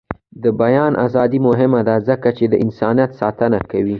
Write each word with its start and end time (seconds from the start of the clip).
د 0.43 0.45
بیان 0.61 0.93
ازادي 1.05 1.39
مهمه 1.47 1.81
ده 1.87 1.95
ځکه 2.09 2.29
چې 2.37 2.45
د 2.51 2.53
انسانیت 2.65 3.11
ساتنه 3.21 3.59
کوي. 3.71 3.89